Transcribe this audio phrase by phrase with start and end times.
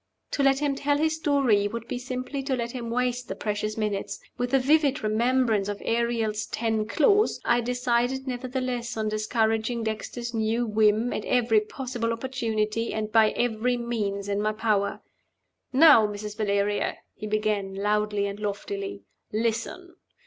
[0.31, 3.77] To let him tell his story would be simply to let him waste the precious
[3.77, 4.19] minutes.
[4.35, 10.65] With a vivid remembrance of Ariel's "ten claws," I decided, nevertheless on discouraging Dexter's new
[10.65, 15.01] whim at every possible opportunity and by every means in my power.
[15.71, 16.35] "Now, Mrs.
[16.35, 19.97] Valeria," he began, loudly and loftily, "listen.